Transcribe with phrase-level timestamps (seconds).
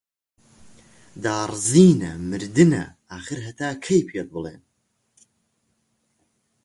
[1.23, 4.61] داڕزینە، مردنە، ئاخر هەتا کەی پێت بڵێن